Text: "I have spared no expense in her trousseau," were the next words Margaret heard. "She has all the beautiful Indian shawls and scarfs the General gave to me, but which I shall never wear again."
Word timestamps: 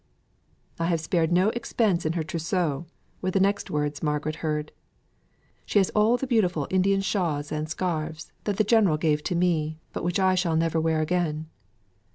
"I 0.79 0.87
have 0.87 0.99
spared 0.99 1.31
no 1.31 1.49
expense 1.49 2.07
in 2.07 2.13
her 2.13 2.23
trousseau," 2.23 2.87
were 3.21 3.29
the 3.29 3.39
next 3.39 3.69
words 3.69 4.01
Margaret 4.01 4.37
heard. 4.37 4.71
"She 5.63 5.77
has 5.77 5.91
all 5.91 6.17
the 6.17 6.25
beautiful 6.25 6.67
Indian 6.71 7.01
shawls 7.01 7.51
and 7.51 7.69
scarfs 7.69 8.31
the 8.45 8.63
General 8.63 8.97
gave 8.97 9.21
to 9.25 9.35
me, 9.35 9.77
but 9.93 10.03
which 10.03 10.17
I 10.19 10.33
shall 10.33 10.55
never 10.55 10.81
wear 10.81 11.01
again." 11.01 11.49